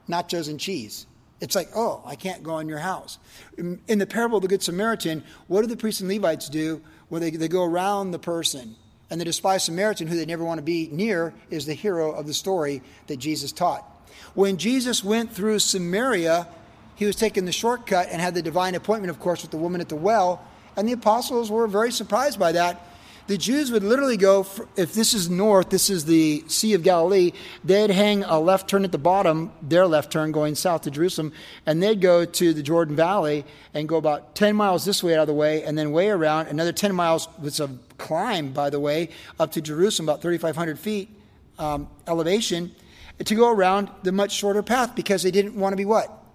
[0.09, 1.07] nachos and cheese.
[1.39, 3.19] It's like, oh, I can't go in your house.
[3.57, 6.81] In the parable of the Good Samaritan, what do the priests and Levites do?
[7.09, 8.75] Well, they, they go around the person.
[9.09, 12.27] And the despised Samaritan, who they never want to be near, is the hero of
[12.27, 13.85] the story that Jesus taught.
[14.33, 16.47] When Jesus went through Samaria,
[16.97, 19.81] he was taking the shortcut and had the divine appointment, of course, with the woman
[19.81, 20.43] at the well.
[20.75, 22.87] And the apostles were very surprised by that.
[23.27, 27.33] The Jews would literally go, if this is north, this is the Sea of Galilee,
[27.63, 31.33] they'd hang a left turn at the bottom, their left turn going south to Jerusalem,
[31.67, 35.21] and they'd go to the Jordan Valley and go about 10 miles this way out
[35.21, 38.79] of the way, and then way around, another 10 miles, it's a climb, by the
[38.79, 41.09] way, up to Jerusalem, about 3,500 feet
[41.59, 42.73] um, elevation,
[43.23, 46.26] to go around the much shorter path because they didn't want to be what?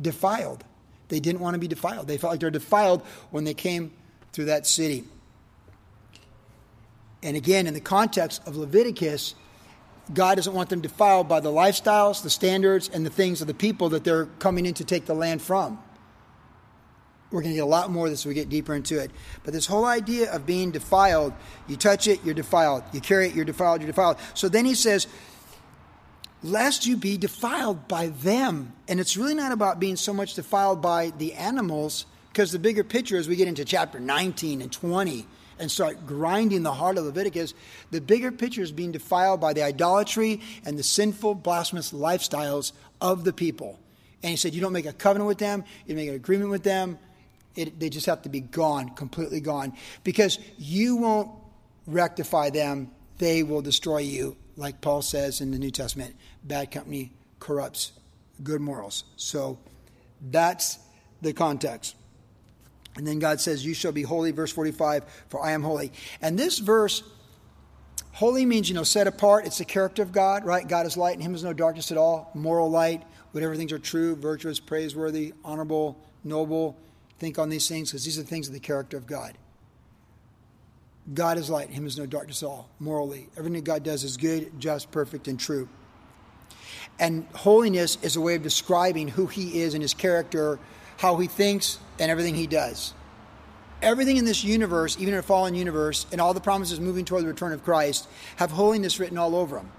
[0.00, 0.64] Defiled.
[1.08, 2.08] They didn't want to be defiled.
[2.08, 3.92] They felt like they're defiled when they came
[4.32, 5.04] through that city.
[7.22, 9.34] And again, in the context of Leviticus,
[10.12, 13.54] God doesn't want them defiled by the lifestyles, the standards, and the things of the
[13.54, 15.82] people that they're coming in to take the land from.
[17.30, 19.10] We're going to get a lot more of this as we get deeper into it.
[19.42, 21.32] But this whole idea of being defiled,
[21.66, 22.84] you touch it, you're defiled.
[22.92, 24.18] You carry it, you're defiled, you're defiled.
[24.34, 25.08] So then he says,
[26.46, 28.72] lest you be defiled by them.
[28.88, 32.84] And it's really not about being so much defiled by the animals, because the bigger
[32.84, 35.26] picture as we get into chapter 19 and 20
[35.58, 37.54] and start grinding the heart of Leviticus,
[37.90, 43.24] the bigger picture is being defiled by the idolatry and the sinful, blasphemous lifestyles of
[43.24, 43.78] the people.
[44.22, 46.62] And he said, You don't make a covenant with them, you make an agreement with
[46.62, 46.98] them.
[47.54, 49.72] It, they just have to be gone, completely gone.
[50.04, 51.30] Because you won't
[51.86, 54.36] rectify them, they will destroy you.
[54.58, 57.92] Like Paul says in the New Testament, bad company corrupts
[58.42, 59.04] good morals.
[59.16, 59.58] So
[60.30, 60.78] that's
[61.22, 61.96] the context.
[62.96, 65.92] And then God says, You shall be holy, verse 45, for I am holy.
[66.22, 67.02] And this verse,
[68.12, 69.46] holy means, you know, set apart.
[69.46, 70.66] It's the character of God, right?
[70.66, 72.30] God is light, and Him is no darkness at all.
[72.34, 76.76] Moral light, whatever things are true, virtuous, praiseworthy, honorable, noble.
[77.18, 79.36] Think on these things because these are the things of the character of God.
[81.12, 83.28] God is light, Him is no darkness at all, morally.
[83.36, 85.68] Everything God does is good, just, perfect, and true.
[86.98, 90.58] And holiness is a way of describing who He is and His character
[90.98, 92.94] how he thinks, and everything he does.
[93.82, 97.24] Everything in this universe, even in a fallen universe, and all the promises moving toward
[97.24, 99.70] the return of Christ, have holiness written all over them.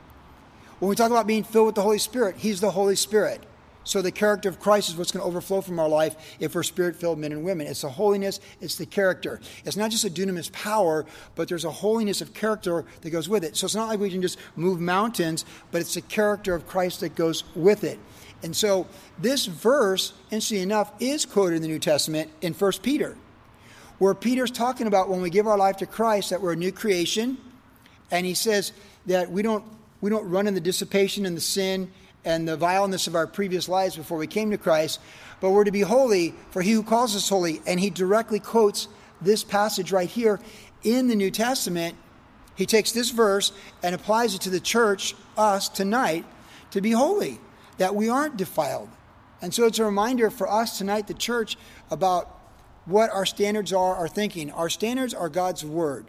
[0.80, 3.44] When we talk about being filled with the Holy Spirit, He's the Holy Spirit.
[3.88, 6.64] So the character of Christ is what's going to overflow from our life if we're
[6.64, 7.68] spirit filled men and women.
[7.68, 9.40] It's the holiness, it's the character.
[9.64, 13.46] It's not just a dunamis power, but there's a holiness of character that goes with
[13.46, 13.56] it.
[13.56, 17.00] So it's not like we can just move mountains, but it's the character of Christ
[17.00, 17.98] that goes with it.
[18.44, 18.88] And so
[19.20, 23.16] this verse, interestingly enough, is quoted in the New Testament in 1 Peter,
[24.00, 26.74] where Peter's talking about when we give our life to Christ that we're a new
[26.74, 27.38] creation.
[28.12, 28.74] And he says
[29.06, 29.64] that we don't,
[30.02, 31.90] we don't run in the dissipation and the sin
[32.28, 35.00] and the vileness of our previous lives before we came to Christ,
[35.40, 37.62] but we're to be holy for he who calls us holy.
[37.66, 38.90] And he directly quotes
[39.22, 40.42] this passage right here
[40.84, 41.96] in the New Testament.
[42.56, 46.26] He takes this verse and applies it to the church, us, tonight,
[46.72, 47.40] to be holy
[47.78, 48.90] that we aren't defiled.
[49.42, 51.58] And so it's a reminder for us tonight, the church,
[51.90, 52.42] about
[52.86, 54.52] what our standards are, our thinking.
[54.52, 56.08] Our standards are God's word.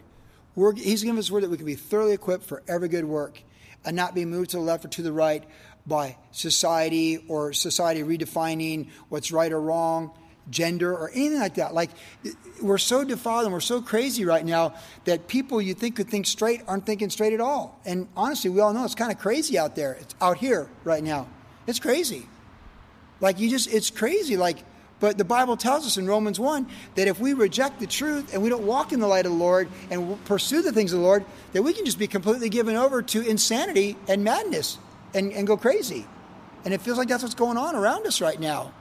[0.53, 3.41] We're, he's given us word that we can be thoroughly equipped for every good work
[3.85, 5.45] and not be moved to the left or to the right
[5.87, 10.11] by society or society redefining what's right or wrong,
[10.49, 11.73] gender, or anything like that.
[11.73, 11.91] Like,
[12.61, 14.73] we're so defiled and we're so crazy right now
[15.05, 17.79] that people you think could think straight aren't thinking straight at all.
[17.85, 19.93] And honestly, we all know it's kind of crazy out there.
[19.93, 21.27] It's out here right now.
[21.67, 22.27] It's crazy.
[23.21, 24.37] Like you just, it's crazy.
[24.37, 24.63] Like,
[24.99, 28.43] but the Bible tells us in Romans 1 that if we reject the truth and
[28.43, 31.05] we don't walk in the light of the Lord and pursue the things of the
[31.05, 34.77] Lord, that we can just be completely given over to insanity and madness
[35.13, 36.05] and, and go crazy.
[36.65, 38.73] And it feels like that's what's going on around us right now.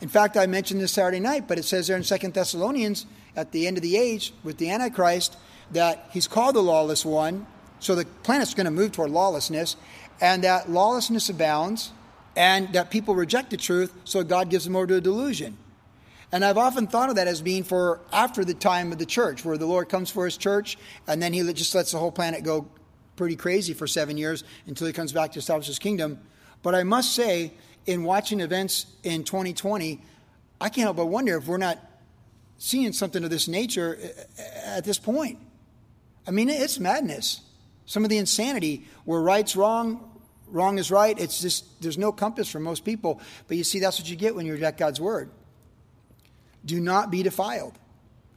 [0.00, 3.52] In fact, I mentioned this Saturday night, but it says there in Second Thessalonians at
[3.52, 5.36] the end of the age with the Antichrist
[5.72, 7.46] that he's called the lawless one.
[7.80, 9.76] So the planet's going to move toward lawlessness
[10.20, 11.92] and that lawlessness abounds,
[12.34, 15.56] and that people reject the truth, so God gives them over to a delusion.
[16.32, 19.44] And I've often thought of that as being for after the time of the church,
[19.44, 22.44] where the Lord comes for his church, and then he just lets the whole planet
[22.44, 22.66] go
[23.16, 26.20] pretty crazy for seven years until he comes back to establish his kingdom.
[26.62, 27.52] But I must say,
[27.86, 30.00] in watching events in 2020,
[30.60, 31.78] I can't help but wonder if we're not
[32.58, 33.98] seeing something of this nature
[34.64, 35.38] at this point.
[36.26, 37.40] I mean, it's madness.
[37.84, 41.18] Some of the insanity where right's wrong, wrong is right.
[41.18, 43.20] It's just, there's no compass for most people.
[43.46, 45.30] But you see, that's what you get when you reject God's word.
[46.64, 47.78] do not be defiled.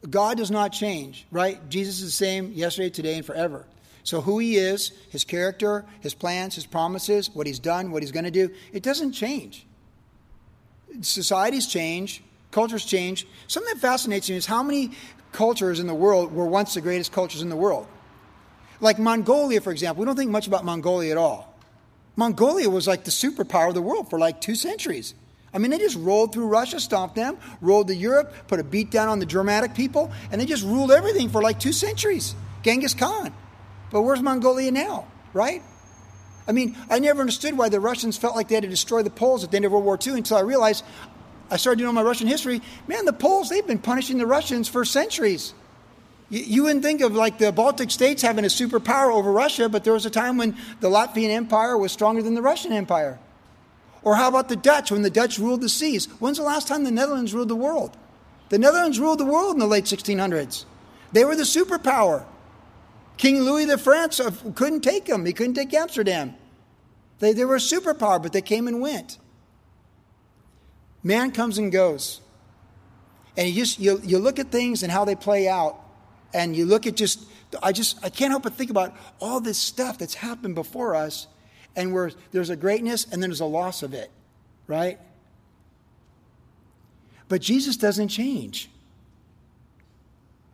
[0.07, 1.67] God does not change, right?
[1.69, 3.65] Jesus is the same yesterday, today, and forever.
[4.09, 8.11] So, who he is, his character, his plans, his promises, what he's done, what he's
[8.11, 9.67] going to do, it doesn't change.
[11.01, 13.27] Societies change, cultures change.
[13.45, 14.93] Something that fascinates me is how many
[15.31, 17.85] cultures in the world were once the greatest cultures in the world.
[18.81, 21.55] Like Mongolia, for example, we don't think much about Mongolia at all.
[22.15, 25.13] Mongolia was like the superpower of the world for like two centuries.
[25.53, 28.89] I mean, they just rolled through Russia, stomped them, rolled to Europe, put a beat
[28.89, 32.33] down on the Germanic people, and they just ruled everything for like two centuries.
[32.63, 33.31] Genghis Khan.
[33.91, 35.61] But where's Mongolia now, right?
[36.47, 39.09] I mean, I never understood why the Russians felt like they had to destroy the
[39.09, 40.83] Poles at the end of World War II until I realized
[41.51, 42.61] I started doing my Russian history.
[42.87, 45.53] Man, the Poles, they've been punishing the Russians for centuries.
[46.29, 49.83] You, you wouldn't think of like the Baltic states having a superpower over Russia, but
[49.83, 53.19] there was a time when the Latvian Empire was stronger than the Russian Empire.
[54.01, 56.05] Or how about the Dutch when the Dutch ruled the seas?
[56.19, 57.97] When's the last time the Netherlands ruled the world?
[58.49, 60.65] The Netherlands ruled the world in the late 1600s.
[61.11, 62.25] They were the superpower.
[63.19, 65.25] King Louis of France uh, couldn't take them.
[65.25, 66.35] He couldn't take Amsterdam.
[67.19, 69.17] They, they were a superpower, but they came and went.
[71.03, 72.21] Man comes and goes.
[73.35, 75.77] And you just you, you look at things and how they play out,
[76.33, 77.25] and you look at just
[77.61, 81.27] I just I can't help but think about all this stuff that's happened before us
[81.75, 84.09] and where there's a greatness and then there's a loss of it,
[84.65, 84.97] right?
[87.27, 88.69] But Jesus doesn't change.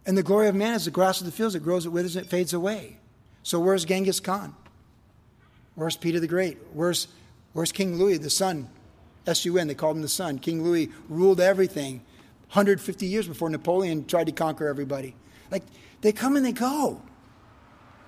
[0.05, 1.55] And the glory of man is the grass of the fields.
[1.55, 2.97] It grows, it withers, and it fades away.
[3.43, 4.55] So where's Genghis Khan?
[5.75, 6.57] Where's Peter the Great?
[6.73, 7.07] Where's,
[7.53, 8.69] where's King Louis, the sun?
[9.27, 10.39] S-U-N, they called him the sun.
[10.39, 11.97] King Louis ruled everything
[12.49, 15.15] 150 years before Napoleon tried to conquer everybody.
[15.51, 15.63] Like,
[16.01, 17.01] they come and they go.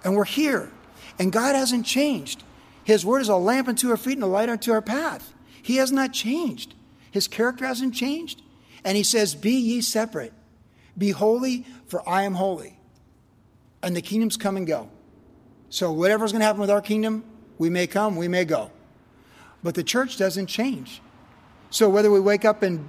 [0.04, 0.72] And we're here.
[1.20, 2.44] And God hasn't changed.
[2.84, 5.34] His word is a lamp unto our feet and a light unto our path.
[5.62, 6.76] He has not changed.
[7.12, 8.42] His character hasn't changed.
[8.84, 10.34] And he says, Be ye separate.
[10.98, 12.80] Be holy, for I am holy.
[13.82, 14.90] And the kingdoms come and go.
[15.70, 17.24] So, whatever's going to happen with our kingdom,
[17.58, 18.72] we may come, we may go.
[19.64, 21.02] But the church doesn't change.
[21.70, 22.88] So, whether we wake up in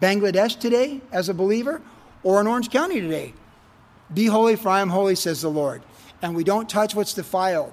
[0.00, 1.80] Bangladesh today as a believer
[2.22, 3.32] or in Orange County today,
[4.12, 5.82] be holy, for I am holy, says the Lord.
[6.22, 7.72] And we don't touch what's defiled.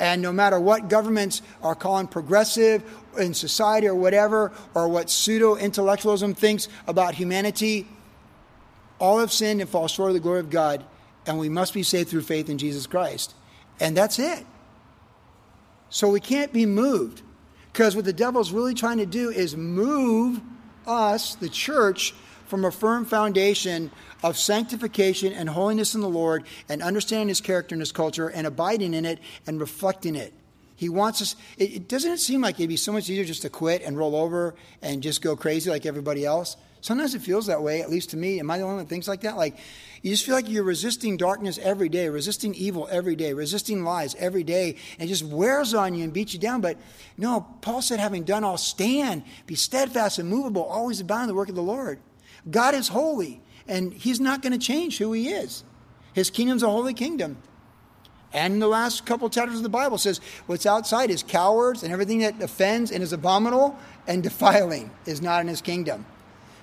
[0.00, 2.84] And no matter what governments are calling progressive
[3.18, 7.86] in society or whatever, or what pseudo intellectualism thinks about humanity,
[8.98, 10.84] all have sinned and fall short of the glory of God,
[11.26, 13.34] and we must be saved through faith in Jesus Christ.
[13.80, 14.44] And that's it.
[15.90, 17.22] So we can't be moved.
[17.72, 20.40] Because what the devil's really trying to do is move
[20.86, 22.14] us, the church,
[22.46, 23.90] from a firm foundation
[24.22, 28.46] of sanctification and holiness in the Lord and understanding his character and his culture and
[28.46, 30.32] abiding in it and reflecting it.
[30.74, 33.42] He wants us, it, it doesn't it seem like it'd be so much easier just
[33.42, 36.56] to quit and roll over and just go crazy like everybody else?
[36.80, 38.38] Sometimes it feels that way, at least to me.
[38.38, 39.36] Am I the only one that thinks like that?
[39.36, 39.56] Like,
[40.02, 44.14] you just feel like you're resisting darkness every day, resisting evil every day, resisting lies
[44.16, 46.60] every day, and it just wears on you and beats you down.
[46.60, 46.78] But
[47.16, 51.34] no, Paul said, having done all, stand, be steadfast and movable, always abound in the
[51.34, 51.98] work of the Lord.
[52.48, 55.64] God is holy, and He's not going to change who He is.
[56.12, 57.38] His kingdom's a holy kingdom.
[58.32, 61.92] And in the last couple chapters of the Bible says, what's outside is cowards and
[61.92, 66.04] everything that offends and is abominable and defiling is not in his kingdom.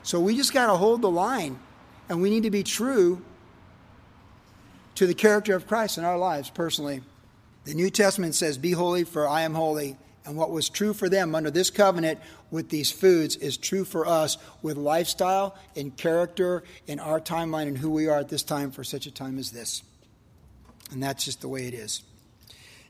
[0.05, 1.59] So we just got to hold the line
[2.09, 3.23] and we need to be true
[4.93, 7.01] to the character of Christ in our lives personally.
[7.63, 9.97] The New Testament says, Be holy, for I am holy.
[10.23, 12.19] And what was true for them under this covenant
[12.51, 17.77] with these foods is true for us with lifestyle and character in our timeline and
[17.77, 19.81] who we are at this time for such a time as this.
[20.91, 22.03] And that's just the way it is.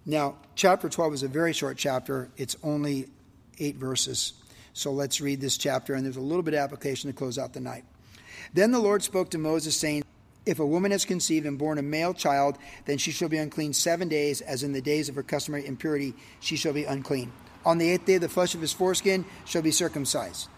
[0.06, 3.08] Now, chapter 12 is a very short chapter, it's only
[3.58, 4.34] eight verses.
[4.76, 7.54] So let's read this chapter, and there's a little bit of application to close out
[7.54, 7.86] the night.
[8.54, 10.04] Then the Lord spoke to Moses, saying,
[10.46, 13.72] if a woman has conceived and born a male child, then she shall be unclean
[13.72, 17.32] seven days, as in the days of her customary impurity, she shall be unclean.
[17.66, 20.50] On the eighth day, the flesh of his foreskin shall be circumcised.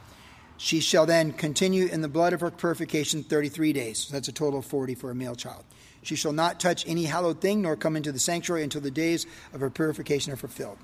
[0.58, 4.00] She shall then continue in the blood of her purification 33 days.
[4.00, 5.64] So that's a total of 40 for a male child.
[6.02, 9.28] She shall not touch any hallowed thing, nor come into the sanctuary until the days
[9.54, 10.80] of her purification are fulfilled.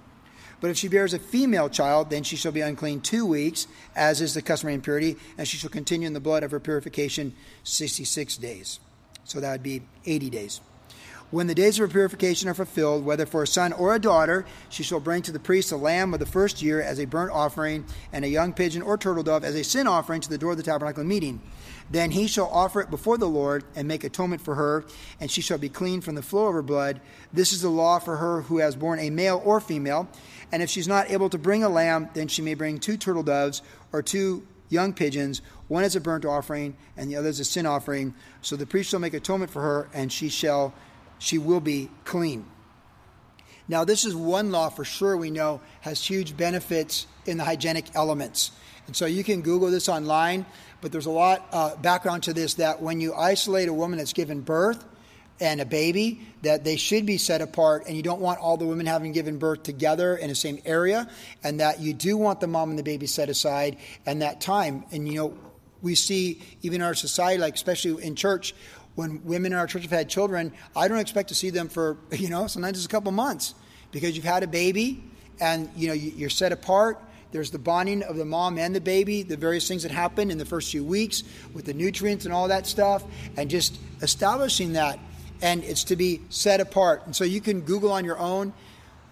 [0.64, 4.22] But if she bears a female child, then she shall be unclean two weeks, as
[4.22, 7.36] is the customary impurity, and she shall continue in the blood of her purification
[7.66, 8.80] 66 days.
[9.26, 10.62] So that would be 80 days.
[11.32, 14.46] When the days of her purification are fulfilled, whether for a son or a daughter,
[14.70, 17.34] she shall bring to the priest a lamb of the first year as a burnt
[17.34, 17.84] offering,
[18.14, 20.58] and a young pigeon or turtle dove as a sin offering to the door of
[20.58, 21.42] the tabernacle meeting.
[21.92, 24.86] Then he shall offer it before the Lord and make atonement for her,
[25.20, 27.02] and she shall be clean from the flow of her blood.
[27.34, 30.08] This is the law for her who has borne a male or female.
[30.54, 33.24] And if she's not able to bring a lamb, then she may bring two turtle
[33.24, 37.44] doves or two young pigeons, one as a burnt offering, and the other as a
[37.44, 38.14] sin offering.
[38.44, 40.72] So the priest shall make atonement for her, and she shall,
[41.18, 42.46] she will be clean.
[43.68, 47.86] Now, this is one law for sure we know has huge benefits in the hygienic
[47.96, 48.52] elements.
[48.86, 50.46] And so you can Google this online,
[50.82, 54.14] but there's a lot uh, background to this that when you isolate a woman that's
[54.14, 54.86] given birth,
[55.40, 58.66] and a baby that they should be set apart and you don't want all the
[58.66, 61.10] women having given birth together in the same area
[61.44, 64.84] and that you do want the mom and the baby set aside and that time.
[64.92, 65.38] And you know
[65.82, 68.54] we see even in our society like especially in church
[68.96, 71.98] when women in our church have had children i don't expect to see them for
[72.12, 73.54] you know sometimes it's a couple months
[73.92, 75.04] because you've had a baby
[75.40, 77.00] and you know you're set apart.
[77.32, 80.38] There's the bonding of the mom and the baby, the various things that happen in
[80.38, 81.24] the first few weeks
[81.54, 83.04] with the nutrients and all that stuff,
[83.38, 85.00] and just establishing that
[85.44, 87.06] and it's to be set apart.
[87.06, 88.54] And so you can Google on your own.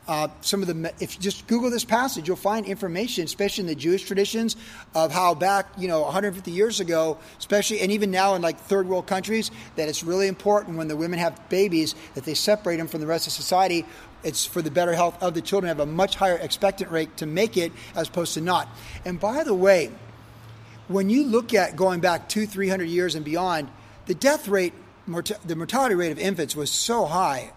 [0.07, 3.67] Uh, some of the if you just google this passage you'll find information especially in
[3.67, 4.55] the jewish traditions
[4.95, 8.87] of how back you know 150 years ago especially and even now in like third
[8.87, 12.87] world countries that it's really important when the women have babies that they separate them
[12.87, 13.85] from the rest of society
[14.23, 17.27] it's for the better health of the children have a much higher expectant rate to
[17.27, 18.67] make it as opposed to not
[19.05, 19.91] and by the way
[20.87, 23.69] when you look at going back two three hundred years and beyond
[24.07, 24.73] the death rate
[25.45, 27.51] the mortality rate of infants was so high,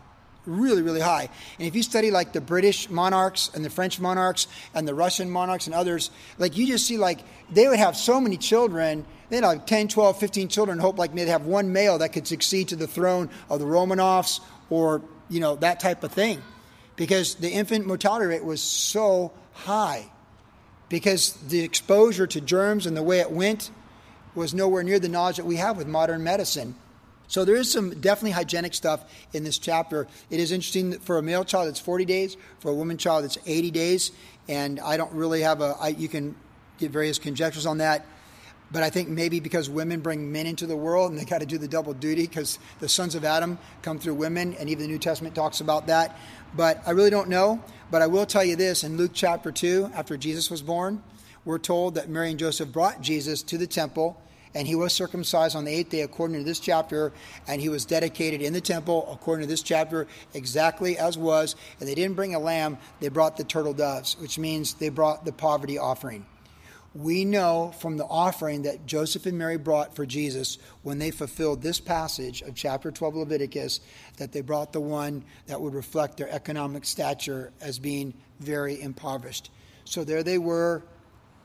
[0.46, 1.28] really, really high.
[1.59, 5.30] And if you study like the British monarchs and the French monarchs and the Russian
[5.30, 9.05] monarchs and others, like you just see like they would have so many children.
[9.30, 12.68] They'd have 10, 12, 15 children, hope like they'd have one male that could succeed
[12.68, 14.40] to the throne of the Romanovs
[14.70, 16.42] or, you know, that type of thing.
[16.96, 20.11] Because the infant mortality rate was so high.
[20.88, 23.70] Because the exposure to germs and the way it went
[24.34, 26.74] was nowhere near the knowledge that we have with modern medicine.
[27.29, 30.07] So there is some definitely hygienic stuff in this chapter.
[30.31, 33.39] It is interesting for a male child it's 40 days, for a woman child it's
[33.47, 34.12] 80 days,
[34.49, 35.77] and I don't really have a.
[35.81, 36.37] I, you can
[36.79, 38.07] get various conjectures on that.
[38.72, 41.47] But I think maybe because women bring men into the world and they got to
[41.47, 44.89] do the double duty because the sons of Adam come through women, and even the
[44.89, 46.18] New Testament talks about that.
[46.57, 47.62] But I really don't know.
[47.91, 51.03] But I will tell you this in Luke chapter 2, after Jesus was born,
[51.45, 54.20] we're told that Mary and Joseph brought Jesus to the temple
[54.55, 57.12] and he was circumcised on the eighth day according to this chapter,
[57.46, 61.57] and he was dedicated in the temple according to this chapter, exactly as was.
[61.80, 65.24] And they didn't bring a lamb, they brought the turtle doves, which means they brought
[65.24, 66.26] the poverty offering.
[66.94, 71.61] We know from the offering that Joseph and Mary brought for Jesus when they fulfilled
[71.61, 73.80] this passage of chapter 12 of Leviticus
[74.18, 79.50] that they brought the one that would reflect their economic stature as being very impoverished.
[79.84, 80.84] So there they were,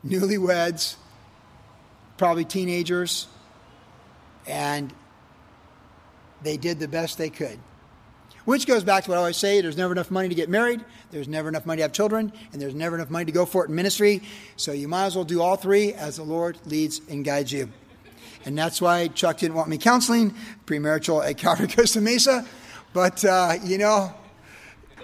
[0.06, 0.98] newlyweds,
[2.20, 3.28] probably teenagers,
[4.46, 4.94] and
[6.44, 7.58] they did the best they could.
[8.46, 10.84] Which goes back to what I always say there's never enough money to get married,
[11.12, 13.64] there's never enough money to have children, and there's never enough money to go for
[13.64, 14.22] it in ministry.
[14.58, 17.72] So you might as well do all three as the Lord leads and guides you.
[18.46, 20.34] And that's why Chuck didn't want me counseling
[20.66, 22.46] premarital at Calvary Costa Mesa.
[22.94, 24.14] But, uh, you know,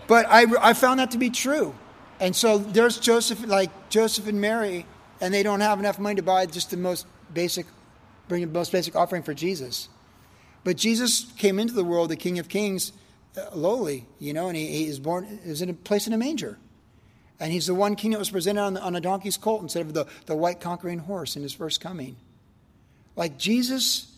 [0.08, 1.76] but I, I found that to be true.
[2.20, 4.86] And so there's Joseph, like Joseph and Mary
[5.22, 7.66] and they don't have enough money to buy just the most basic,
[8.28, 9.90] bring the most basic offering for Jesus.
[10.64, 12.92] But Jesus came into the world, the King of Kings,
[13.38, 16.18] uh, lowly, you know, and he, he is born, is in a place in a
[16.18, 16.58] manger.
[17.40, 19.82] And he's the one king that was presented on, the, on a donkey's colt instead
[19.82, 22.16] of the, the white conquering horse in his first coming.
[23.16, 24.12] Like Jesus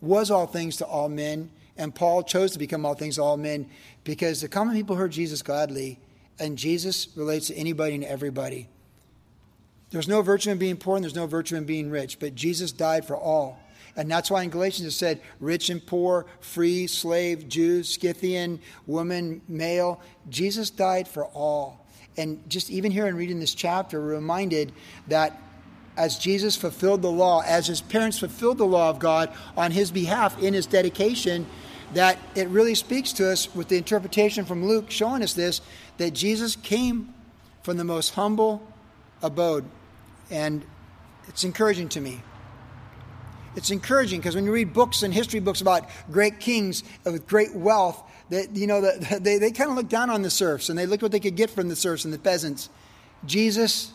[0.00, 3.36] was all things to all men, and Paul chose to become all things to all
[3.36, 3.68] men
[4.04, 6.00] because the common people heard Jesus gladly,
[6.38, 8.68] and Jesus relates to anybody and everybody.
[9.90, 12.72] There's no virtue in being poor and there's no virtue in being rich, but Jesus
[12.72, 13.58] died for all.
[13.96, 19.40] And that's why in Galatians it said, rich and poor, free, slave, Jew, Scythian, woman,
[19.48, 20.00] male.
[20.28, 21.84] Jesus died for all.
[22.16, 24.72] And just even here in reading this chapter, we're reminded
[25.08, 25.40] that
[25.96, 29.90] as Jesus fulfilled the law, as his parents fulfilled the law of God on his
[29.90, 31.46] behalf in his dedication,
[31.94, 35.60] that it really speaks to us with the interpretation from Luke showing us this
[35.96, 37.12] that Jesus came
[37.62, 38.62] from the most humble
[39.22, 39.64] abode
[40.30, 40.64] and
[41.28, 42.22] it's encouraging to me.
[43.56, 47.54] It's encouraging because when you read books and history books about great kings with great
[47.54, 50.78] wealth, that you know that they, they kind of look down on the serfs and
[50.78, 52.68] they looked what they could get from the serfs and the peasants.
[53.24, 53.92] Jesus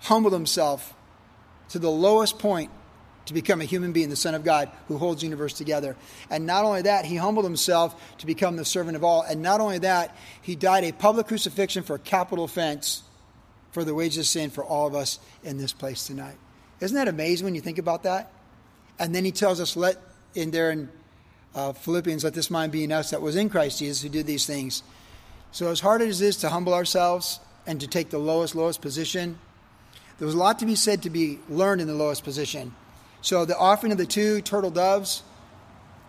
[0.00, 0.94] humbled himself
[1.70, 2.70] to the lowest point
[3.26, 5.96] to become a human being, the Son of God, who holds the universe together.
[6.30, 9.22] And not only that, he humbled himself to become the servant of all.
[9.22, 13.02] And not only that, he died a public crucifixion for a capital offense
[13.72, 16.36] for the wages of sin for all of us in this place tonight.
[16.80, 18.32] Isn't that amazing when you think about that?
[18.98, 19.96] And then he tells us, let
[20.34, 20.88] in there in
[21.54, 24.26] uh, Philippians, let this mind be in us that was in Christ Jesus who did
[24.26, 24.82] these things.
[25.52, 28.80] So, as hard as it is to humble ourselves and to take the lowest, lowest
[28.80, 29.38] position,
[30.20, 32.74] There was a lot to be said to be learned in the lowest position.
[33.22, 35.22] So the offering of the two turtle doves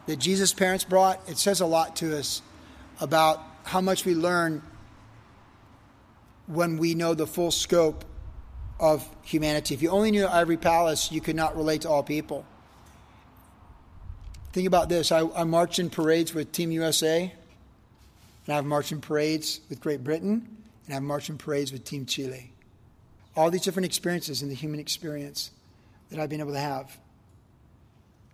[0.05, 2.41] that Jesus' parents brought, it says a lot to us
[2.99, 4.63] about how much we learn
[6.51, 8.03] when we know the full scope
[8.79, 9.73] of humanity.
[9.73, 12.45] If you only knew Ivory Palace, you could not relate to all people.
[14.51, 17.33] Think about this I, I marched in parades with Team USA,
[18.45, 22.05] and I've marched in parades with Great Britain, and I've marched in parades with Team
[22.05, 22.51] Chile.
[23.35, 25.51] All these different experiences in the human experience
[26.09, 26.97] that I've been able to have.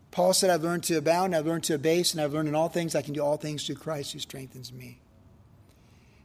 [0.09, 2.70] Paul said, I've learned to abound, I've learned to abase, and I've learned in all
[2.70, 4.97] things I can do all things through Christ who strengthens me.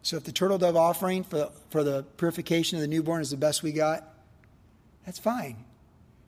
[0.02, 3.36] So if the turtle dove offering for, for the purification of the newborn is the
[3.36, 4.04] best we got,
[5.06, 5.64] that's fine.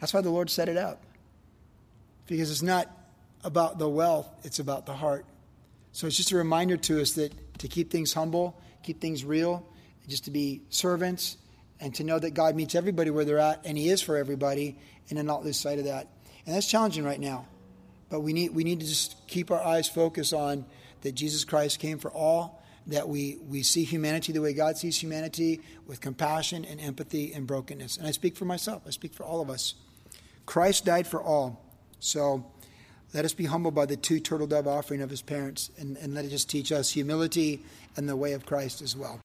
[0.01, 1.03] That's why the Lord set it up.
[2.27, 2.89] Because it's not
[3.43, 5.27] about the wealth, it's about the heart.
[5.93, 9.67] So it's just a reminder to us that to keep things humble, keep things real,
[10.09, 11.37] just to be servants,
[11.81, 14.79] and to know that God meets everybody where they're at, and He is for everybody,
[15.09, 16.09] and to not lose sight of that.
[16.47, 17.47] And that's challenging right now.
[18.09, 20.65] But we need, we need to just keep our eyes focused on
[21.03, 25.03] that Jesus Christ came for all, that we, we see humanity the way God sees
[25.03, 27.97] humanity, with compassion and empathy and brokenness.
[27.97, 29.75] And I speak for myself, I speak for all of us.
[30.47, 31.65] Christ died for all.
[32.01, 32.45] So
[33.15, 36.15] let us be humbled by the two turtle dove offering of his parents, and, and
[36.15, 37.65] let it just teach us humility
[37.97, 39.23] and the way of Christ as well.